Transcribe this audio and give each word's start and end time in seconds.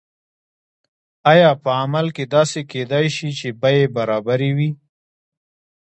آیا 1.31 1.51
په 1.63 1.69
عمل 1.81 2.05
کې 2.15 2.23
داسې 2.35 2.59
کیدای 2.71 3.05
شي 3.15 3.29
چې 3.39 3.47
بیې 3.61 3.83
برابرې 3.95 4.51
وي؟ 4.57 4.69